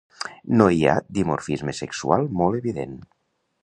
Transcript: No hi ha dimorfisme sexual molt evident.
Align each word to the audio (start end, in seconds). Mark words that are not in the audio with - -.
No 0.61 0.67
hi 0.77 0.81
ha 0.85 0.95
dimorfisme 1.19 1.77
sexual 1.83 2.29
molt 2.43 2.63
evident. 2.65 3.01